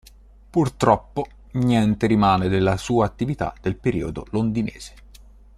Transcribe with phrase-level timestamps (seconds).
[0.49, 4.95] Purtroppo niente rimane della sua attività del periodo londinese.